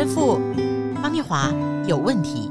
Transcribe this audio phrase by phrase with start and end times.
[0.00, 0.40] 神父
[1.02, 1.52] 方念华
[1.86, 2.50] 有问题。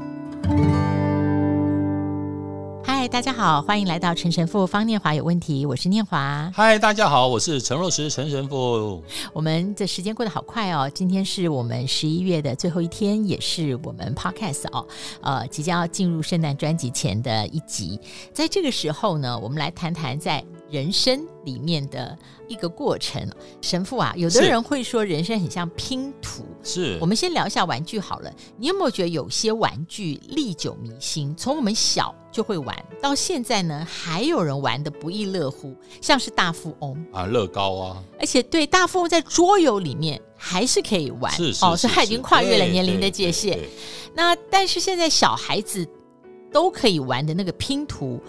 [2.84, 6.48] 嗨，大家好，欢迎来到陈神父方念华有问题，我是念华。
[6.54, 9.02] 嗨，大家好，我是陈若石陈神父。
[9.32, 14.86] 我们这时间过得好快哦，今天是我们十一月的最后一天，也是我们 Podcast 哦，
[15.20, 17.98] 呃，即将要进入圣诞专辑前的一集。
[18.32, 22.16] 在这个时候呢，我们来谈谈在人生里面的
[22.48, 23.28] 一个过程，
[23.60, 26.44] 神父啊，有的人会说人生很像拼图。
[26.62, 28.32] 是，我们先聊一下玩具好了。
[28.56, 31.34] 你有没有觉得有些玩具历久弥新？
[31.34, 43.58] 从我们小就会玩，到现在呢，还有人玩的不亦乐乎，像是大富翁啊，乐高啊，而且对大富翁在桌游里面还是可以玩，是是哦，所以它已经跨越了年龄的界限。
[44.14, 45.86] 那但是现在小孩子
[46.52, 48.20] 都可以玩的那个拼图。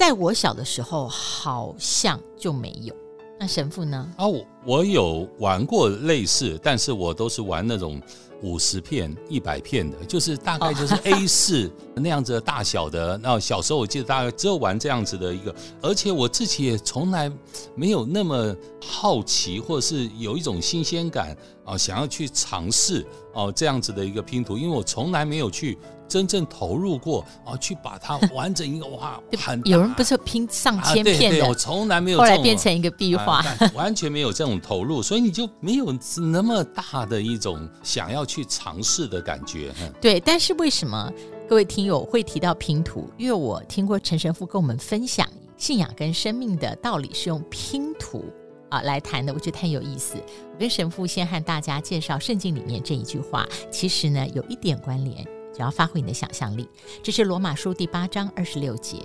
[0.00, 2.94] 在我小的时候，好像就没有。
[3.38, 4.10] 那神父呢？
[4.16, 8.00] 啊，我我有玩过类似，但是我都是玩那种
[8.40, 13.18] 五十片、一百片的，就是大概就是 A 四那样子的大小的。
[13.18, 17.30] 那小时候我记得大概只有玩这样子的一个，而且我自己也从来
[17.74, 25.76] 没有那么好奇，或者是有一种新鲜感啊，想要去尝试哦这样子的一个拼图，因为我从来没有去。
[26.10, 35.96] 真正投入过啊，去把它完整一个哇， 很有人不是拼上千片的，啊、对对我从来没有，后来变成一个壁画，啊，完全没有这种投入，所以你就没有
[36.32, 39.72] 那么大的一种想要去尝试的感觉。
[40.00, 41.10] 对，但是为什么
[41.48, 43.08] 各位听友会提到拼图？
[43.16, 48.24] 因为我听过陈神父跟我们分享信仰跟生命的道理是用拼图
[48.68, 50.16] 啊来谈的，我觉得很有意思。
[50.52, 55.39] 我跟神父先和大家介绍圣经里面这一句话，其实呢有一点关联。
[55.52, 56.68] 只要发挥你的想象力，
[57.02, 58.98] 这是罗马书第八章二十六节。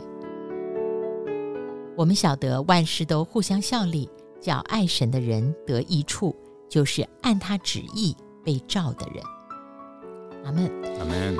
[1.97, 6.35] 我们晓得万事都互相效力，叫爱神的人得益处，
[6.69, 9.23] 就是按他旨意被召的人。
[10.43, 11.37] 阿门，阿门。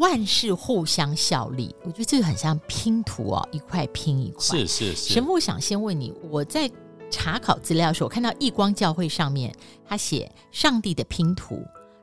[0.00, 4.42] 万事互相效力，我觉得这个很像拼图哦，一块拼一块。
[4.42, 5.14] 是是是。
[5.14, 6.70] 神父，我想先问你，我在。
[7.10, 9.50] 查考资料的时候，我看到异光教会上面
[9.88, 11.58] 他写上帝的拼图，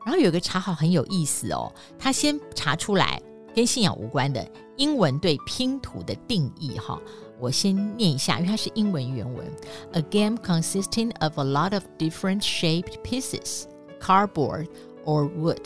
[0.05, 3.19] 然后有个查好很有意思哦，他先查出来
[3.55, 7.01] 跟信仰无关的英文对拼图的定义哈，
[7.39, 9.45] 我先念一下，因为它是英文原文
[9.93, 13.63] ：A game consisting of a lot of different shaped pieces,
[13.99, 14.67] cardboard
[15.05, 15.61] or wood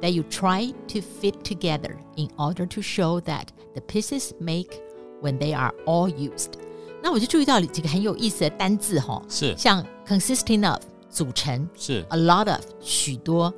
[0.00, 4.70] that you try to fit together in order to show that the pieces make
[5.22, 6.52] when they are all used.
[7.02, 13.52] 那我就注意到几个很有意思的单字哈，是像 consisting of 组成，是 a lot of 许多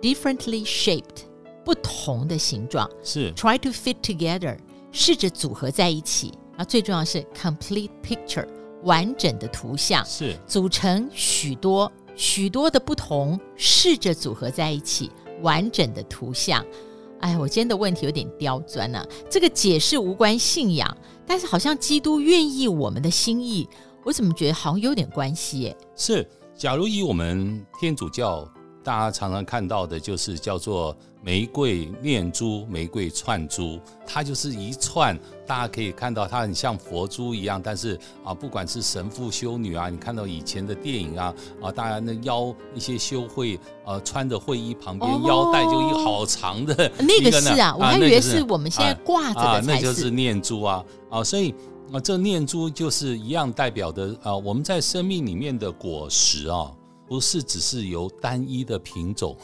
[0.00, 1.24] ，differently shaped
[1.64, 4.56] 不同的形状，是 try to fit together
[4.92, 8.46] 试着组合在一起，然后最重要是 complete picture
[8.82, 15.10] 完整的图像，是组成许多许多的不同，试着组合在一起
[15.42, 16.64] 完整的图像。
[17.20, 19.06] 哎，我今天的问题有点刁钻呢、啊。
[19.28, 20.96] 这个解释无关信仰，
[21.26, 23.68] 但是好像基督愿意我们的心意，
[24.04, 25.76] 我怎么觉得好像有点关系耶？
[25.94, 28.50] 是，假如以我们天主教，
[28.82, 30.96] 大家常常看到的就是叫做。
[31.22, 35.14] 玫瑰念珠、玫瑰串珠，它就是一串，
[35.46, 37.60] 大家可以看到它很像佛珠一样。
[37.62, 51.54] 但是啊，不管是神父、修女啊，你看到以前的电影啊，啊，大家那腰一些修会呃穿的会衣旁边、哦、腰带就一好长的个那个是啊，我还以为是我们现在挂着的啊，那就是念珠啊啊，所以
[51.92, 56.72] 啊，这念珠就是一样代表的啊，我们在生命里面的果实啊，
[57.10, 59.36] 不是只是由单一的品种。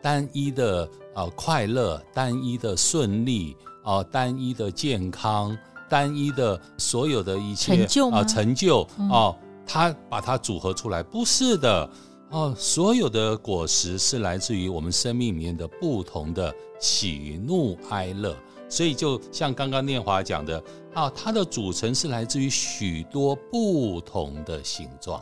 [0.00, 11.84] 单一的啊、呃、快乐，单一的顺利啊、呃，单一的健康，单一的所有的一切成就啊、呃、成就啊，他、呃、把它组合出来，不是的。
[12.30, 18.36] 哦、呃，所有的果实是来自于我们生命里面的不同的喜怒哀乐，
[18.68, 20.56] 所以就像刚刚念华讲的
[20.94, 25.20] 啊、呃，它的组成是来自于许多不同的形状，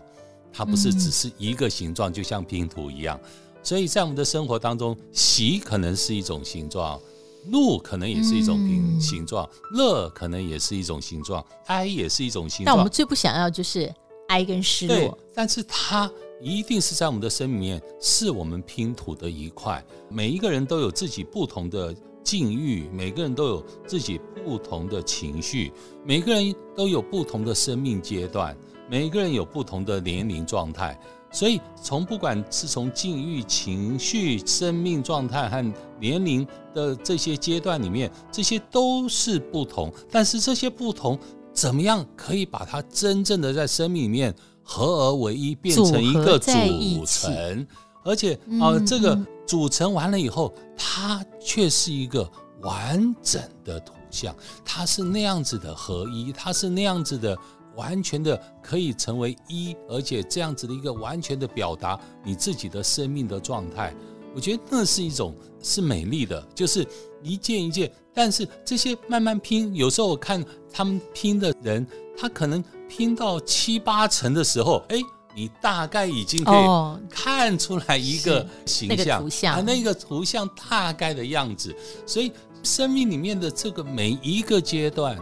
[0.52, 3.18] 它不是只是一个形状，嗯、就像拼图一样。
[3.62, 7.00] 所以在我们的生活当中，喜可能是一种形状，
[7.46, 12.66] 怒可能也是一种形形状，乐、嗯、可能也是一种形状，哀也是一种形状。
[12.66, 13.92] 但我们最不想要就是
[14.28, 14.96] 哀跟失落。
[14.96, 16.10] 对，但是它
[16.40, 19.84] 一定是在我们的生命里面，是我们拼图的一块。
[20.08, 25.72] 每一个人都有自己不同的境遇，每个人都有自己不同的情绪，
[26.04, 28.56] 每个人都有不同的生命阶段，
[28.88, 30.98] 每一个人有不同的年龄状态。
[31.30, 39.92] 所以，从不管是从境遇、情绪、生命状态和年龄的这些阶段里面，这些都是不同。
[40.10, 41.18] 但是这些不同，
[41.52, 47.66] 怎么样可以把它真正的在生命里面合而为一，变成一个组成。
[48.04, 52.26] 而且啊、呃，这个组成完了以后，它却是一个
[52.62, 54.34] 完整的图像，
[54.64, 57.36] 它是那样子的合一，它是那样子的
[57.78, 63.94] 完全的可以成为一，而且这样子的一个完全的表达你自己的生命的状态。
[64.34, 66.86] 我觉得那是一种是美丽的，就是
[67.22, 67.90] 一件一件。
[68.12, 71.86] 但是这些慢慢拼，有时候我看他们拼的人，
[72.16, 74.98] 他可能拼到七八成的时候，哎，
[75.34, 81.74] 你大概已经可以看出来一个形象，那个图像，那个图像大概的样子。
[82.04, 82.32] 所以
[82.62, 85.16] 生命里面的这个每一个阶段，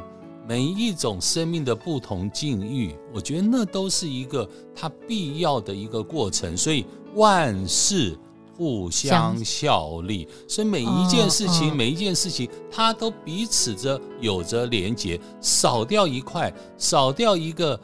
[0.49, 6.57] 每一种生命的不同境遇，我觉得那都是一个它必要的一个过程。
[6.57, 6.85] 所以
[7.15, 8.19] 万事。
[8.59, 15.21] 互相效力，所以每一件事情，每一件事情，它都彼此着有着连结。
[15.43, 17.79] 少掉一块，少掉一个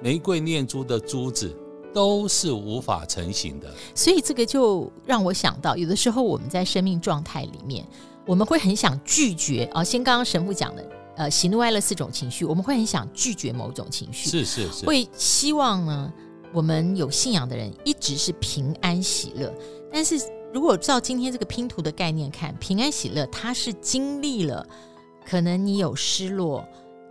[0.00, 1.54] 玫瑰念珠的珠子，
[1.92, 3.70] 都是无法成型的。
[3.94, 7.86] 所以这个就让我想到，有的时候我们在生命状态里面，
[8.24, 9.84] 我们会很想拒绝啊。
[9.84, 10.82] 先刚刚神父讲的，
[11.18, 16.12] 呃，喜怒哀乐四种情绪，我们会很想拒绝某种情绪，是是是，会希望呢，
[16.52, 19.52] 我们有信仰的人一直是平安喜乐。
[19.92, 20.16] 但是
[20.54, 24.64] 如果照今天这个拼图的概念看，平安喜乐，它是经历了
[25.26, 26.64] 可能你有失落、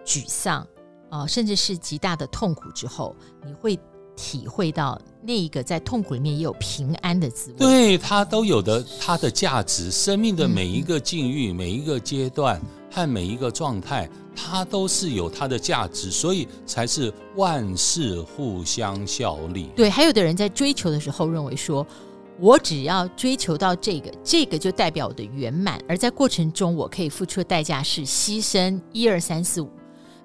[0.05, 0.61] 沮丧
[1.09, 3.13] 啊、呃，甚至是极大的痛苦之后，
[3.45, 3.77] 你会
[4.17, 7.57] 体会到那一个在痛苦里面也有平安的滋味。
[7.57, 12.61] 对，它都有的它的价值，生命的每一个境遇、嗯、每一个阶段
[12.91, 19.69] 和每一个状态，它都是有它的价值，所以才是万事互相效力。
[19.75, 21.87] 对，还有的人在追求的时候认为说。
[22.39, 25.81] 我只要追求到这个，这个就代表我的圆满。
[25.89, 29.67] 而在过程中，我可以付出的代价是牺牲一二三四五。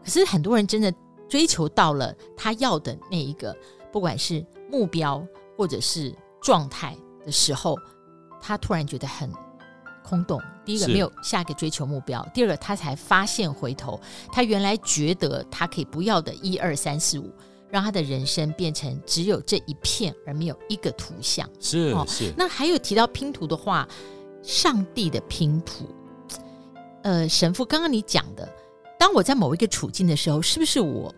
[0.05, 0.93] 可是很多人真的
[1.27, 3.57] 追求到了他要的那一个，
[3.93, 5.25] 不管是目标
[5.57, 7.79] 或者是状态的时候，
[8.41, 9.31] 他突然觉得很
[10.03, 10.41] 空洞。
[10.65, 14.01] 第一个没有下一个追求目标，第二个他才发现回头，
[14.33, 17.31] 他原来觉得他可以不要的一二三四五。
[17.71, 21.49] 让他的人生变成只有这一片，而没有一个图像。
[21.59, 22.35] 是是、哦。
[22.37, 23.89] 那还有提到拼图的话，
[24.43, 25.89] 上帝的拼图。
[27.03, 28.47] 呃，神父，刚刚你讲的，
[28.99, 31.15] 当我在某一个处境的时候，是不是我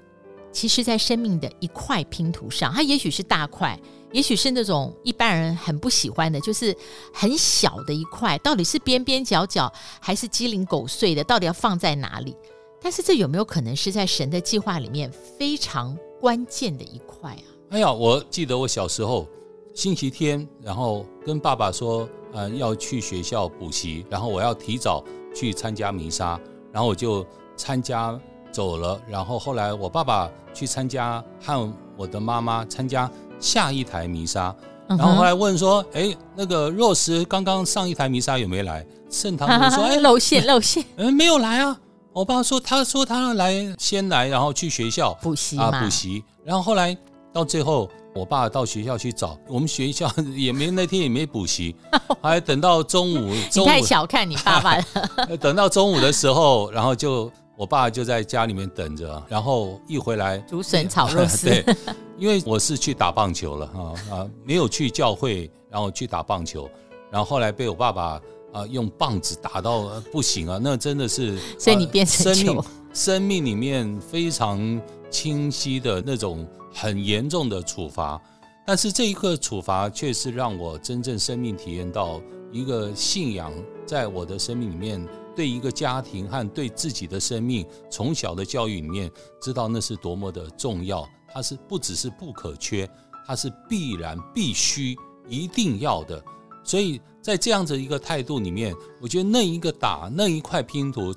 [0.55, 3.79] 其实，在生命的一块拼图上，它也许是大块，
[4.13, 6.75] 也许是那种一般人很不喜欢的，就是
[7.13, 9.71] 很小的一块，到底是边边角角
[10.01, 12.37] 还是鸡零狗碎的，到底要放在哪里？
[12.81, 17.45] 但是这有没有可能是在神的计划里面非常关键的一块啊！
[17.71, 19.27] 哎呀，我记得我小时候
[19.75, 25.03] 星期天，然后跟爸爸说，呃，要去学校补习，然后我要提早
[25.35, 26.39] 去参加弥撒，
[26.73, 28.17] 然后我就参加
[28.55, 29.01] 走了。
[29.09, 33.11] 然后后来我爸爸去参加，和我的妈妈参加
[33.41, 34.55] 下一台弥撒，
[34.89, 38.87] 然后后来问说，哎，那个若石刚刚上一台弥撒有没有来？
[39.11, 41.77] 盛堂就说， 哎，露馅 露馅，嗯，没有来啊。
[42.13, 46.97] 我爸说，他说他来先来，然后去学校补习啊补习，然后后来
[47.33, 51.75] 到最后，我爸到学校去找，我们学校 也没那天也没补习，
[52.23, 53.35] 还等到中午。
[53.51, 55.37] 中午你太小看你爸爸了。
[55.41, 61.47] 等到中午的时候，然后就我爸就在家里面等着，然后一回来竹笋炒肉 丝。
[61.47, 61.65] 对，
[62.19, 66.69] 因为我是去打棒球了啊啊，没有去教会，然后去打棒球，
[67.11, 68.21] 然后后来被我爸爸。
[68.55, 70.61] 啊，用棒子打到不行啊！
[70.63, 74.81] 那真的是，所以你变成生命生命里面非常
[75.11, 78.17] 清晰的那种很严重的处罚。
[78.65, 82.21] 但是这一刻处罚却是让我真正生命体验到
[82.53, 83.53] 一个信仰，
[83.85, 89.11] 在我的生命里面，对一个家庭和对自己的生命从小的教育里面，
[89.41, 91.09] 知道那是多么的重要。
[91.33, 92.89] 它是不只是不可缺，
[93.27, 94.97] 它是必然、必须、
[95.29, 96.23] 一定要的。
[96.63, 97.01] 所以。
[97.25, 101.11] 在这样子一个态度里面，我觉得那一个打那一块拼图，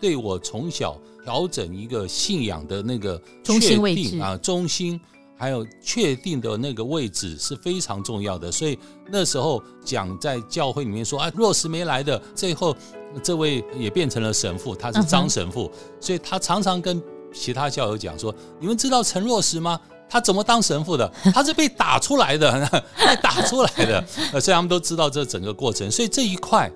[0.00, 5.00] 对我从小调整一个信仰的那个确定啊，中心
[5.38, 8.50] 还有确定的那个位置是非常重要的。
[8.50, 8.76] 所以
[9.08, 12.76] 那时候讲在教会里面说啊，若是没来的，最后
[13.22, 17.02] 这位也变成了神父，他是张神父，所以他常常跟
[17.32, 21.10] 其他教友讲说：“你们知道陈若石吗？”他怎么当神父的？
[21.32, 22.52] 他是被打出来的，
[22.98, 24.04] 被打出来的。
[24.30, 25.90] 呃，所以他们都知道这整个过程。
[25.90, 26.70] 所以这一块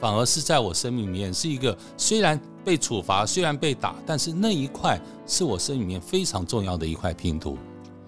[0.00, 7.56] 反而是在我生命里面是一个，虽然被处罚，虽然被打，但是那一块是我生命里面非常重要的一块拼图。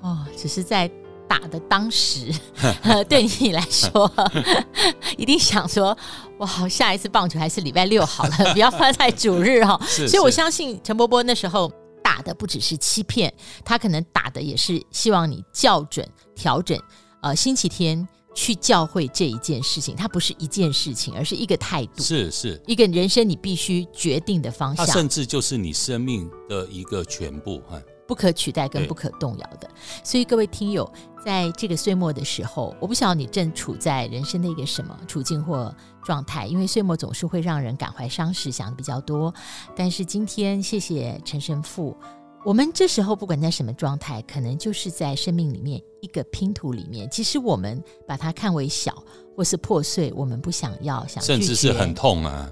[0.00, 0.90] 哦，只是在
[1.28, 2.32] 打的当时，
[3.08, 4.10] 对你来说，
[5.18, 5.96] 一定想说，
[6.38, 9.80] 哇，下一次棒球还是礼拜六好了， 不要放在主日哈。
[9.86, 11.72] 所以我相信陈伯伯那时候。
[12.04, 13.32] 打的不只是欺骗，
[13.64, 16.78] 他可能打的也是希望你校准、调整。
[17.22, 27.62] 呃，星期天去教会这一件事情，它不是一件事情，而是一个态度，是是一个人生你必须决定的方向，它甚至就是你生命的一个全部，
[28.06, 29.68] 不可取代跟不可动摇的。
[30.02, 30.90] 所以各位听友，
[31.24, 39.32] 在这个岁末的时候，我不晓得你正处在人生的一个什么处境或状态，因为岁末总是会让人感怀伤时，想的比较多。
[39.74, 41.96] 但是今天，谢谢陈神父。
[42.44, 47.08] 我们这时候不管在什么状态，可能就是在生命里面一个拼图里面。
[47.10, 49.02] 其实我们把它看为小
[49.34, 52.50] 或是破碎，我们不想要，想甚至是很痛啊，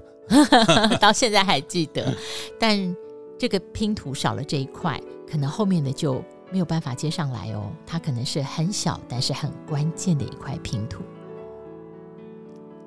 [0.99, 2.11] 到现在还记得。
[2.59, 2.75] 但
[3.37, 4.99] 这个拼图少了这一块，
[5.29, 7.71] 可能后面的就没有办法接上来哦。
[7.85, 11.01] 它可能是很小，但是很关键的一块拼图。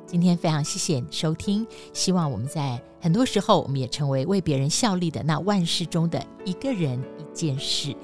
[0.07, 7.95] 今天非常谢谢你收听，希望我们在很多时候，我们也成为为别人效力的那万事中的一个人、一件事，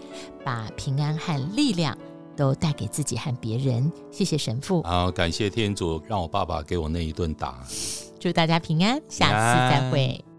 [0.44, 1.96] 把平安和力量
[2.36, 3.90] 都带给自己和别人。
[4.10, 7.64] 谢谢神父，好，感谢天主让我爸爸给我那一顿打，
[8.18, 10.31] 祝大家平安，下次再会。